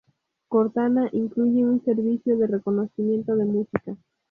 [0.47, 3.97] Cortana incluye un servicio de reconocimiento de música.